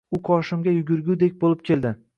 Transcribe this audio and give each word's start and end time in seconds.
U 0.17 0.19
qoshimga 0.29 0.73
yugurgudek 0.77 1.39
boʻlib 1.45 1.65
keldi 1.71 1.95